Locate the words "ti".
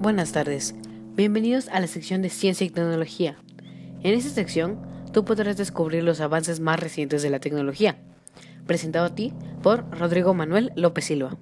9.16-9.32